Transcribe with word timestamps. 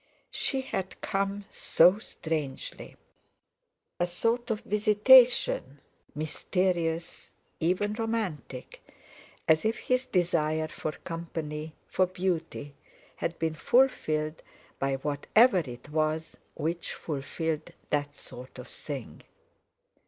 She 0.31 0.61
had 0.61 0.99
come 1.01 1.45
so 1.51 1.99
strangely—a 1.99 2.97
sort 4.07 4.49
of 4.49 4.61
visitation; 4.61 5.79
mysterious, 6.15 7.35
even 7.59 7.93
romantic, 7.93 8.81
as 9.47 9.63
if 9.63 9.77
his 9.77 10.07
desire 10.07 10.67
for 10.69 10.93
company, 10.93 11.75
for 11.85 12.07
beauty, 12.07 12.73
had 13.17 13.37
been 13.37 13.53
fulfilled 13.53 14.41
by 14.79 14.95
whatever 14.95 15.59
it 15.59 15.89
was 15.89 16.35
which 16.55 16.95
fulfilled 16.95 17.69
that 17.91 18.15
sort 18.17 18.57
of 18.57 18.67
thing. 18.69 19.21